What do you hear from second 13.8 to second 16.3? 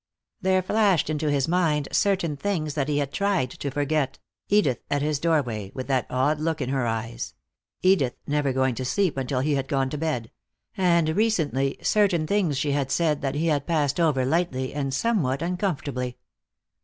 over lightly and somewhat uncomfortably.